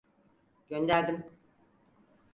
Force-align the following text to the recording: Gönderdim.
Gönderdim. 0.69 1.23